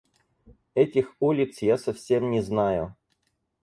Этих 0.73 1.15
улиц 1.19 1.61
я 1.61 1.77
совсем 1.77 2.31
не 2.31 2.41
знаю. 2.41 2.95